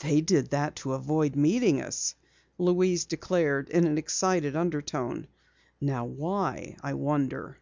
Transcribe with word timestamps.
"They 0.00 0.22
did 0.22 0.48
that 0.48 0.76
to 0.76 0.94
avoid 0.94 1.36
meeting 1.36 1.82
us!" 1.82 2.14
Louise 2.56 3.04
declared 3.04 3.68
in 3.68 3.86
an 3.86 3.98
excited 3.98 4.56
undertone. 4.56 5.26
"Now 5.78 6.06
why, 6.06 6.78
I 6.82 6.94
wonder?" 6.94 7.58